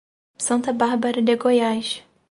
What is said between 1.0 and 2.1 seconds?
de Goiás